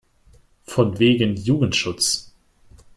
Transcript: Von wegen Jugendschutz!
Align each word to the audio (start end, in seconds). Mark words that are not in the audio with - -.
Von 0.63 0.97
wegen 0.97 1.35
Jugendschutz! 1.35 2.33